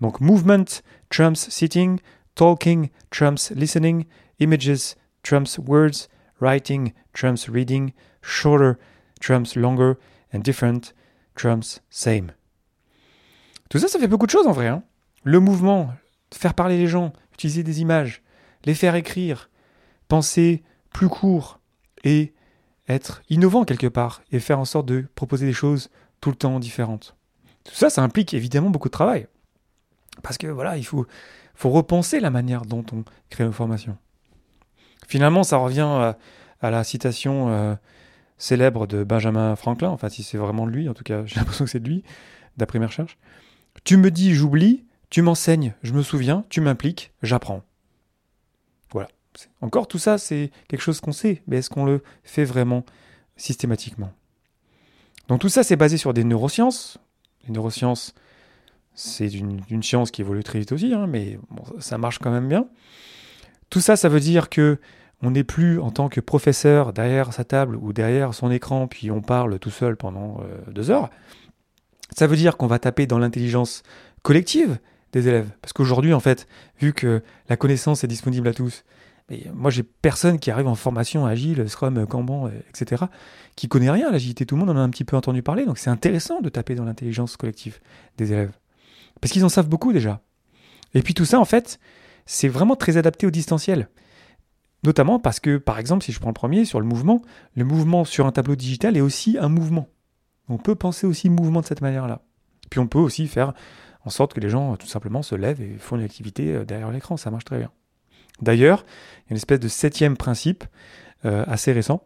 Donc 0.00 0.20
movement 0.20 0.64
trumps 1.10 1.48
sitting, 1.48 2.00
talking 2.38 2.88
trumps 3.10 3.50
listening, 3.50 4.06
images 4.38 4.94
trumps 5.22 5.58
words, 5.58 6.08
writing 6.40 6.92
trumps 7.12 7.48
reading, 7.48 7.92
shorter 8.22 8.78
trumps 9.20 9.56
longer, 9.56 9.98
and 10.32 10.38
different 10.38 10.94
trumps 11.34 11.80
same. 11.90 12.32
Tout 13.68 13.78
ça, 13.78 13.88
ça 13.88 13.98
fait 13.98 14.06
beaucoup 14.06 14.26
de 14.26 14.30
choses 14.30 14.46
en 14.46 14.52
vrai. 14.52 14.68
Hein. 14.68 14.84
Le 15.24 15.40
mouvement, 15.40 15.92
faire 16.32 16.54
parler 16.54 16.78
les 16.78 16.86
gens, 16.86 17.12
utiliser 17.34 17.64
des 17.64 17.80
images, 17.80 18.22
les 18.64 18.74
faire 18.74 18.94
écrire, 18.94 19.50
penser 20.06 20.62
plus 20.92 21.08
court 21.08 21.58
et 22.04 22.32
être 22.88 23.22
innovant 23.28 23.64
quelque 23.64 23.88
part 23.88 24.22
et 24.30 24.38
faire 24.38 24.60
en 24.60 24.64
sorte 24.64 24.86
de 24.86 25.06
proposer 25.16 25.44
des 25.44 25.52
choses 25.52 25.90
tout 26.20 26.30
le 26.30 26.36
temps 26.36 26.60
différentes. 26.60 27.16
Tout 27.64 27.74
ça, 27.74 27.90
ça 27.90 28.02
implique 28.02 28.32
évidemment 28.32 28.70
beaucoup 28.70 28.88
de 28.88 28.92
travail. 28.92 29.26
Parce 30.22 30.38
que 30.38 30.46
voilà, 30.46 30.76
il 30.76 30.84
faut, 30.84 31.06
faut 31.58 31.70
repenser 31.70 32.20
la 32.20 32.30
manière 32.30 32.62
dont 32.62 32.84
on 32.92 33.02
crée 33.30 33.42
une 33.42 33.52
formation. 33.52 33.98
Finalement, 35.08 35.42
ça 35.42 35.56
revient 35.56 36.14
à, 36.60 36.70
la 36.70 36.84
citation 36.84 37.48
euh, 37.48 37.74
célèbre 38.36 38.86
de 38.86 39.02
Benjamin 39.02 39.56
Franklin, 39.56 39.88
enfin 39.88 40.08
si 40.08 40.22
c'est 40.22 40.38
vraiment 40.38 40.66
de 40.66 40.70
lui, 40.70 40.88
en 40.88 40.94
tout 40.94 41.02
cas 41.02 41.24
j'ai 41.26 41.34
l'impression 41.36 41.64
que 41.64 41.70
c'est 41.70 41.80
de 41.80 41.88
lui, 41.88 42.04
d'après 42.56 42.78
mes 42.78 42.86
recherches. 42.86 43.18
Tu 43.82 43.96
me 43.96 44.12
dis 44.12 44.34
j'oublie, 44.34 44.84
tu 45.10 45.20
m'enseignes, 45.20 45.74
je 45.82 45.92
me 45.94 46.02
souviens, 46.02 46.44
tu 46.48 46.60
m'impliques, 46.60 47.12
j'apprends. 47.22 47.62
Encore 49.60 49.86
tout 49.86 49.98
ça, 49.98 50.18
c'est 50.18 50.50
quelque 50.68 50.80
chose 50.80 51.00
qu'on 51.00 51.12
sait, 51.12 51.42
mais 51.46 51.58
est-ce 51.58 51.70
qu'on 51.70 51.84
le 51.84 52.02
fait 52.24 52.44
vraiment 52.44 52.84
systématiquement? 53.36 54.12
Donc 55.28 55.40
tout 55.40 55.48
ça, 55.48 55.62
c'est 55.62 55.76
basé 55.76 55.96
sur 55.96 56.12
des 56.12 56.24
neurosciences. 56.24 56.98
Les 57.46 57.52
neurosciences, 57.52 58.14
c'est 58.98 59.28
une, 59.28 59.82
science 59.84 60.10
qui 60.10 60.22
évolue 60.22 60.42
très 60.42 60.58
vite 60.58 60.72
aussi, 60.72 60.92
hein, 60.92 61.06
mais 61.06 61.38
ça 61.78 61.98
marche 61.98 62.18
quand 62.18 62.32
même 62.32 62.48
bien. 62.48 62.66
Tout 63.70 63.80
ça, 63.80 63.94
ça 63.94 64.08
veut 64.08 64.18
dire 64.18 64.48
que 64.48 64.78
on 65.22 65.30
n'est 65.30 65.44
plus 65.44 65.78
en 65.78 65.92
tant 65.92 66.08
que 66.08 66.20
professeur 66.20 66.92
derrière 66.92 67.32
sa 67.32 67.44
table 67.44 67.76
ou 67.76 67.92
derrière 67.92 68.34
son 68.34 68.50
écran, 68.50 68.88
puis 68.88 69.12
on 69.12 69.20
parle 69.20 69.60
tout 69.60 69.70
seul 69.70 69.96
pendant 69.96 70.40
euh, 70.40 70.70
deux 70.72 70.90
heures. 70.90 71.10
Ça 72.16 72.26
veut 72.26 72.34
dire 72.34 72.56
qu'on 72.56 72.66
va 72.66 72.80
taper 72.80 73.06
dans 73.06 73.20
l'intelligence 73.20 73.84
collective 74.22 74.78
des 75.12 75.28
élèves. 75.28 75.50
Parce 75.62 75.72
qu'aujourd'hui, 75.72 76.12
en 76.12 76.20
fait, 76.20 76.48
vu 76.80 76.92
que 76.92 77.22
la 77.48 77.56
connaissance 77.56 78.02
est 78.02 78.08
disponible 78.08 78.48
à 78.48 78.54
tous, 78.54 78.84
mais 79.30 79.44
moi, 79.54 79.70
j'ai 79.70 79.84
personne 79.84 80.40
qui 80.40 80.50
arrive 80.50 80.66
en 80.66 80.74
formation 80.74 81.24
agile, 81.24 81.68
Scrum, 81.68 82.04
Kanban, 82.06 82.50
etc., 82.68 83.04
qui 83.54 83.68
connaît 83.68 83.90
rien 83.90 84.08
à 84.08 84.10
l'agilité. 84.10 84.44
Tout 84.44 84.56
le 84.56 84.60
monde 84.60 84.70
en 84.70 84.76
a 84.76 84.82
un 84.82 84.90
petit 84.90 85.04
peu 85.04 85.16
entendu 85.16 85.42
parler. 85.42 85.66
Donc, 85.66 85.78
c'est 85.78 85.90
intéressant 85.90 86.40
de 86.40 86.48
taper 86.48 86.74
dans 86.74 86.84
l'intelligence 86.84 87.36
collective 87.36 87.78
des 88.16 88.32
élèves. 88.32 88.52
Parce 89.20 89.32
qu'ils 89.32 89.44
en 89.44 89.48
savent 89.48 89.68
beaucoup 89.68 89.92
déjà. 89.92 90.20
Et 90.94 91.02
puis, 91.02 91.14
tout 91.14 91.24
ça, 91.24 91.38
en 91.40 91.44
fait, 91.44 91.78
c'est 92.26 92.48
vraiment 92.48 92.76
très 92.76 92.96
adapté 92.96 93.26
au 93.26 93.30
distanciel. 93.30 93.88
Notamment 94.84 95.18
parce 95.18 95.40
que, 95.40 95.56
par 95.56 95.78
exemple, 95.78 96.04
si 96.04 96.12
je 96.12 96.20
prends 96.20 96.30
le 96.30 96.34
premier 96.34 96.64
sur 96.64 96.80
le 96.80 96.86
mouvement, 96.86 97.20
le 97.54 97.64
mouvement 97.64 98.04
sur 98.04 98.26
un 98.26 98.32
tableau 98.32 98.54
digital 98.54 98.96
est 98.96 99.00
aussi 99.00 99.36
un 99.38 99.48
mouvement. 99.48 99.88
On 100.48 100.56
peut 100.56 100.74
penser 100.74 101.06
aussi 101.06 101.30
mouvement 101.30 101.60
de 101.60 101.66
cette 101.66 101.80
manière-là. 101.80 102.22
Puis 102.70 102.80
on 102.80 102.86
peut 102.86 102.98
aussi 102.98 103.26
faire 103.26 103.54
en 104.04 104.10
sorte 104.10 104.34
que 104.34 104.40
les 104.40 104.48
gens 104.48 104.76
tout 104.76 104.86
simplement 104.86 105.22
se 105.22 105.34
lèvent 105.34 105.60
et 105.60 105.76
font 105.78 105.96
une 105.96 106.04
activité 106.04 106.54
euh, 106.54 106.64
derrière 106.64 106.90
l'écran. 106.90 107.16
Ça 107.16 107.30
marche 107.30 107.44
très 107.44 107.58
bien. 107.58 107.70
D'ailleurs, 108.40 108.84
il 108.86 108.86
y 108.86 109.28
a 109.28 109.30
une 109.32 109.36
espèce 109.36 109.60
de 109.60 109.68
septième 109.68 110.16
principe 110.16 110.64
euh, 111.24 111.44
assez 111.46 111.72
récent 111.72 112.04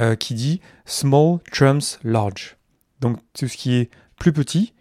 euh, 0.00 0.16
qui 0.16 0.34
dit 0.34 0.60
small 0.86 1.38
trumps 1.52 1.98
large. 2.02 2.56
Donc 3.00 3.18
tout 3.34 3.46
ce 3.46 3.56
qui 3.56 3.74
est 3.74 3.90
plus 4.18 4.32
petit 4.32 4.73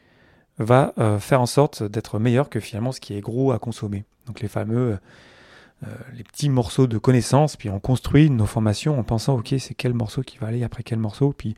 va 0.57 0.93
faire 1.19 1.41
en 1.41 1.45
sorte 1.45 1.83
d'être 1.83 2.19
meilleur 2.19 2.50
que 2.50 2.60
finalement 2.60 2.91
ce 2.91 3.00
qui 3.00 3.13
est 3.15 3.22
gros 3.22 3.51
à 3.51 3.60
consommer. 3.60 4.03
Donc 4.27 4.39
les 4.39 4.48
fameux 4.48 4.98
les 6.13 6.24
petits 6.24 6.50
morceaux 6.50 6.88
de 6.88 6.98
connaissances, 6.98 7.57
puis 7.57 7.69
on 7.69 7.79
construit 7.79 8.29
nos 8.29 8.45
formations 8.45 8.98
en 8.98 9.03
pensant 9.03 9.38
ok 9.38 9.55
c'est 9.60 9.74
quel 9.74 9.93
morceau 9.93 10.22
qui 10.22 10.38
va 10.38 10.48
aller 10.48 10.63
après 10.63 10.83
quel 10.83 11.00
morceau, 11.00 11.33
puis 11.33 11.55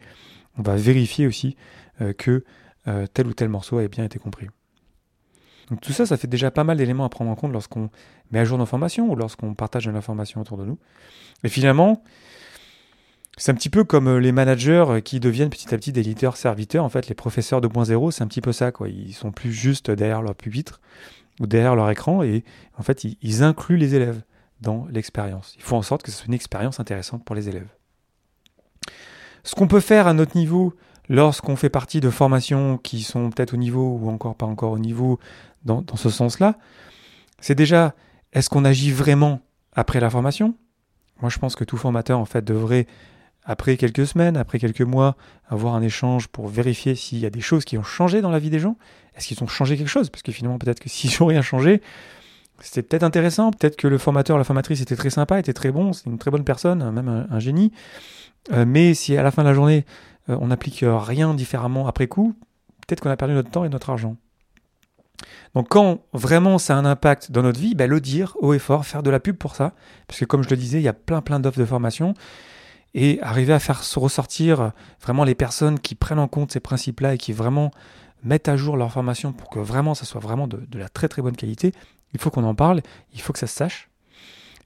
on 0.58 0.62
va 0.62 0.75
vérifier 0.75 1.28
aussi 1.28 1.56
que 2.18 2.44
tel 3.14 3.28
ou 3.28 3.34
tel 3.34 3.50
morceau 3.50 3.80
ait 3.80 3.88
bien 3.88 4.04
été 4.04 4.18
compris. 4.18 4.48
Donc 5.70 5.82
tout 5.82 5.94
ça, 5.94 6.06
ça 6.06 6.18
fait 6.18 6.28
déjà 6.28 6.52
pas 6.52 6.64
mal 6.64 6.78
d'éléments 6.78 7.06
à 7.06 7.10
prendre 7.10 7.32
en 7.32 7.36
compte 7.36 7.52
lorsqu'on 7.52 7.90
met 8.32 8.40
à 8.40 8.46
jour 8.46 8.58
nos 8.58 8.66
formations 8.66 9.12
ou 9.12 9.16
lorsqu'on 9.16 9.56
partage 9.56 9.86
de 9.86 9.92
l'information 9.92 10.42
autour 10.42 10.58
de 10.58 10.66
nous. 10.66 10.78
Et 11.44 11.50
finalement, 11.50 12.04
c'est 13.38 13.51
un 13.51 13.56
petit 13.56 13.70
peu 13.70 13.84
comme 13.84 14.08
euh, 14.08 14.20
les 14.20 14.32
managers 14.32 15.01
qui 15.04 15.20
deviennent 15.20 15.50
petit 15.50 15.74
à 15.74 15.77
petit 15.77 15.92
des 15.92 16.04
leaders-serviteurs. 16.04 16.84
En 16.84 16.89
fait, 16.89 17.08
les 17.08 17.15
professeurs 17.15 17.62
2.0, 17.62 18.12
c'est 18.12 18.24
un 18.24 18.27
petit 18.27 18.42
peu 18.42 18.54
ça. 18.54 18.72
Quoi. 18.72 18.88
Ils 18.89 19.13
sont 19.13 19.32
plus 19.32 19.51
juste 19.51 19.92
derrière 19.92 20.22
leur 20.22 20.36
pupitre 20.36 20.80
ou 21.39 21.48
derrière 21.48 21.75
leur 21.75 21.89
écran 21.89 22.24
et 22.24 22.44
en 22.77 22.84
fait, 22.84 23.04
ils, 23.04 23.44
incluent 23.44 23.77
les 23.77 23.96
élèves 23.96 24.22
dans 24.62 24.88
l'expérience. 24.89 25.54
Il 25.58 25.63
faut 25.63 25.75
en 25.75 25.82
sorte 25.82 26.01
que 26.01 26.12
ce 26.12 26.18
soit 26.18 26.27
une 26.27 26.34
expérience 26.34 26.80
intéressante 26.80 27.25
pour 27.25 27.36
les 27.36 27.50
élèves. 27.50 27.68
Ce 29.44 29.54
qu'on 29.54 29.68
peut 29.68 29.82
faire 29.82 30.08
à 30.08 30.13
notre 30.13 30.38
niveau 30.38 30.74
lorsqu'on 31.10 31.56
fait 31.56 31.70
partie 31.70 32.00
de 32.00 32.10
formations 32.10 32.77
qui 32.77 33.04
sont 33.04 33.30
peut-être 33.30 33.54
au 33.54 33.58
niveau 33.58 34.00
ou 34.01 34.10
encore 34.10 34.36
pas 34.36 34.46
encore 34.46 34.72
au 34.72 34.80
niveau 34.80 35.20
dans, 35.65 35.84
ce 35.96 36.10
sens-là, 36.10 36.58
c'est 37.39 37.56
déjà, 37.56 37.96
est-ce 38.34 38.50
qu'on 38.50 38.65
agit 38.65 38.92
vraiment 38.92 39.42
après 39.74 40.00
la 40.00 40.10
formation? 40.10 40.56
Moi, 41.22 41.30
je 41.30 41.38
pense 41.38 41.56
que 41.56 41.63
tout 41.63 41.77
formateur, 41.77 42.20
en 42.20 42.25
fait, 42.25 42.44
devrait, 42.44 42.88
après 43.46 43.78
quelques 43.78 44.08
semaines, 44.08 44.38
après 44.38 44.60
quelques 44.60 44.82
mois, 44.82 45.16
avoir 45.48 45.75
un 45.75 45.82
échange 45.82 46.28
pour 46.28 46.48
vérifier 46.48 46.96
s'il 46.96 47.20
y 47.20 47.25
a 47.25 47.30
des 47.30 47.42
choses 47.42 47.64
qui 47.64 47.78
ont 47.78 47.84
changé 47.84 48.22
dans 48.22 48.32
la 48.32 48.40
vie 48.40 48.50
des 48.50 48.60
gens. 48.60 48.75
Est-ce 49.16 49.28
qu'ils 49.28 49.44
ont 49.44 49.48
changé 49.48 49.78
quelque 49.78 49.88
chose? 49.88 50.10
Parce 50.10 50.24
que 50.24 50.32
finalement, 50.32 50.58
peut-être 50.58 50.80
que 50.80 50.90
s'ils 50.90 51.12
n'ont 51.20 51.28
rien 51.28 51.42
changé, 51.42 51.82
c'était 52.60 52.82
peut-être 52.82 53.04
intéressant. 53.04 53.52
Peut-être 53.52 53.75
que 53.75 53.88
le 53.88 53.98
formateur, 53.98 54.38
la 54.38 54.44
formatrice 54.44 54.82
était 54.82 54.96
très 54.96 55.12
sympa, 55.12 55.40
était 55.40 55.54
très 55.54 55.72
bon, 55.72 55.94
c'est 55.94 56.08
une 56.08 56.18
très 56.18 56.32
bonne 56.32 56.44
personne, 56.44 56.90
même 56.92 57.28
un, 57.30 57.40
génie. 57.40 57.72
Euh, 58.52 58.66
mais 58.68 58.94
si 58.94 59.16
à 59.16 59.24
la 59.24 59.32
fin 59.32 59.44
de 59.44 59.48
la 59.48 59.54
journée, 59.54 59.86
euh, 60.30 60.38
on 60.42 60.48
n'applique 60.48 60.84
rien 60.84 61.34
différemment 61.34 61.88
après 61.88 62.08
coup, 62.08 62.36
peut-être 62.88 63.02
qu'on 63.02 63.10
a 63.10 63.18
perdu 63.18 63.34
notre 63.34 63.52
temps 63.52 63.66
et 63.66 63.70
notre 63.70 63.90
argent. 63.92 64.16
Donc 65.54 65.70
quand 65.70 66.02
vraiment 66.14 66.58
ça 66.58 66.75
a 66.75 66.80
un 66.80 66.86
impact 66.86 67.32
dans 67.32 67.42
notre 67.42 67.60
vie, 67.60 67.75
ben 67.75 67.90
le 67.90 68.02
dire 68.02 68.36
haut 68.40 68.54
et 68.54 68.60
fort, 68.60 68.86
faire 68.86 69.04
de 69.04 69.10
la 69.10 69.20
pub 69.20 69.38
pour 69.38 69.56
ça, 69.56 69.74
parce 70.08 70.20
que 70.20 70.25
comme 70.25 70.44
je 70.44 70.50
le 70.50 70.58
disais, 70.58 70.80
il 70.80 70.84
y 70.84 70.88
a 70.88 70.94
plein 70.94 71.22
plein 71.22 71.40
d'offres 71.40 71.60
de 71.60 71.66
formation, 71.66 72.14
et 72.96 73.22
arriver 73.22 73.54
à 73.54 73.60
faire 73.60 73.84
ressortir 73.96 74.72
vraiment 75.02 75.25
les 75.25 75.36
personnes 75.36 75.80
qui 75.80 75.94
prennent 75.96 76.18
en 76.18 76.30
compte 76.30 76.54
ces 76.54 76.62
principes-là 76.62 77.14
et 77.14 77.18
qui 77.18 77.34
vraiment 77.34 77.72
mettent 78.24 78.48
à 78.48 78.56
jour 78.56 78.78
leur 78.78 78.92
formation 78.92 79.34
pour 79.34 79.50
que 79.50 79.60
vraiment 79.60 79.94
ça 79.94 80.06
soit 80.06 80.22
vraiment 80.22 80.48
de, 80.48 80.66
la 80.74 80.88
très 80.88 81.10
très 81.10 81.22
bonne 81.22 81.36
qualité, 81.36 81.74
il 82.14 82.20
faut 82.20 82.32
qu'on 82.32 82.46
en 82.46 82.56
parle, 82.56 82.82
il 83.14 83.22
faut 83.22 83.34
que 83.34 83.40
ça 83.40 83.48
se 83.48 83.56
sache. 83.56 83.90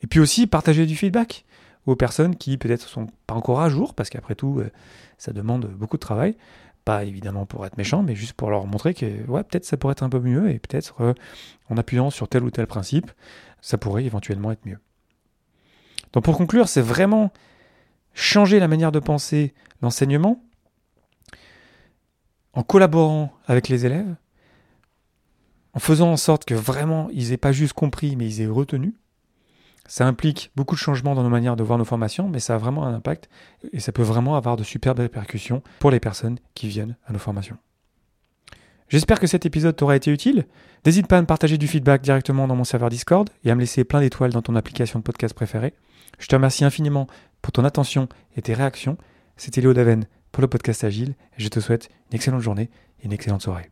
Et 0.03 0.07
puis 0.07 0.19
aussi 0.19 0.45
partager 0.45 0.85
du 0.85 0.95
feedback 0.95 1.43
aux 1.87 1.95
personnes 1.95 2.35
qui 2.35 2.57
peut-être 2.57 2.87
sont 2.87 3.07
pas 3.25 3.33
encore 3.33 3.61
à 3.61 3.69
jour, 3.69 3.95
parce 3.95 4.11
qu'après 4.11 4.35
tout, 4.35 4.59
euh, 4.59 4.69
ça 5.17 5.33
demande 5.33 5.65
beaucoup 5.65 5.97
de 5.97 6.01
travail, 6.01 6.37
pas 6.85 7.03
évidemment 7.03 7.47
pour 7.47 7.65
être 7.65 7.77
méchant, 7.77 8.03
mais 8.03 8.15
juste 8.15 8.33
pour 8.33 8.51
leur 8.51 8.67
montrer 8.67 8.93
que 8.93 9.25
ouais, 9.27 9.43
peut-être 9.43 9.65
ça 9.65 9.75
pourrait 9.75 9.93
être 9.93 10.03
un 10.03 10.09
peu 10.09 10.19
mieux 10.19 10.51
et 10.51 10.59
peut-être 10.59 11.01
euh, 11.01 11.13
en 11.69 11.77
appuyant 11.77 12.11
sur 12.11 12.27
tel 12.27 12.43
ou 12.43 12.51
tel 12.51 12.67
principe, 12.67 13.11
ça 13.59 13.79
pourrait 13.79 14.05
éventuellement 14.05 14.51
être 14.51 14.65
mieux. 14.67 14.77
Donc 16.13 16.23
pour 16.23 16.37
conclure, 16.37 16.69
c'est 16.69 16.81
vraiment 16.81 17.31
changer 18.19 18.59
la 18.59 18.67
manière 18.67 18.91
de 18.91 18.99
penser 18.99 19.53
l'enseignement 19.81 20.43
en 22.53 22.63
collaborant 22.63 23.31
avec 23.47 23.69
les 23.69 23.85
élèves, 23.85 24.15
en 25.73 25.79
faisant 25.79 26.11
en 26.11 26.17
sorte 26.17 26.45
que 26.45 26.53
vraiment 26.53 27.09
ils 27.13 27.31
aient 27.31 27.37
pas 27.37 27.51
juste 27.51 27.73
compris, 27.73 28.15
mais 28.15 28.27
ils 28.27 28.41
aient 28.41 28.47
retenu, 28.47 28.95
ça 29.87 30.05
implique 30.05 30.51
beaucoup 30.55 30.75
de 30.75 30.79
changements 30.79 31.15
dans 31.15 31.23
nos 31.23 31.29
manières 31.29 31.55
de 31.55 31.63
voir 31.63 31.79
nos 31.79 31.85
formations, 31.85 32.27
mais 32.27 32.39
ça 32.39 32.55
a 32.55 32.57
vraiment 32.57 32.85
un 32.85 32.93
impact 32.93 33.29
et 33.71 33.79
ça 33.79 33.91
peut 33.91 34.03
vraiment 34.03 34.35
avoir 34.35 34.57
de 34.57 34.63
superbes 34.63 34.99
répercussions 34.99 35.63
pour 35.79 35.89
les 35.89 35.99
personnes 35.99 36.37
qui 36.53 36.67
viennent 36.67 36.97
à 37.07 37.13
nos 37.13 37.19
formations. 37.19 37.57
J'espère 38.89 39.19
que 39.19 39.27
cet 39.27 39.45
épisode 39.45 39.75
t'aura 39.75 39.95
été 39.95 40.11
utile. 40.11 40.45
N'hésite 40.85 41.07
pas 41.07 41.17
à 41.17 41.21
me 41.21 41.27
partager 41.27 41.57
du 41.57 41.67
feedback 41.67 42.01
directement 42.01 42.47
dans 42.47 42.55
mon 42.55 42.63
serveur 42.63 42.89
Discord 42.89 43.29
et 43.45 43.51
à 43.51 43.55
me 43.55 43.61
laisser 43.61 43.83
plein 43.83 44.01
d'étoiles 44.01 44.33
dans 44.33 44.41
ton 44.41 44.55
application 44.55 44.99
de 44.99 45.03
podcast 45.03 45.33
préférée. 45.33 45.73
Je 46.17 46.27
te 46.27 46.35
remercie 46.35 46.65
infiniment 46.65 47.07
pour 47.41 47.51
ton 47.51 47.65
attention 47.65 48.07
et 48.35 48.41
tes 48.41 48.53
réactions. 48.53 48.97
C'était 49.37 49.61
Léo 49.61 49.73
Daven 49.73 50.05
pour 50.31 50.41
le 50.41 50.47
podcast 50.47 50.83
Agile 50.83 51.15
et 51.37 51.41
je 51.41 51.49
te 51.49 51.59
souhaite 51.59 51.89
une 52.09 52.15
excellente 52.15 52.41
journée 52.41 52.69
et 53.01 53.05
une 53.05 53.13
excellente 53.13 53.41
soirée. 53.41 53.67